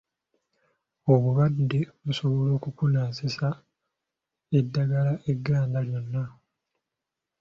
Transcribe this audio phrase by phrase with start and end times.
[1.13, 3.49] Obulwadde busobola okukunaazisa
[4.57, 6.23] eddagala egganda lyonna.